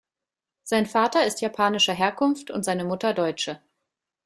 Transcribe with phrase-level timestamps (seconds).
[0.63, 3.61] Sein Vater ist japanischer Herkunft und seine Mutter Deutsche.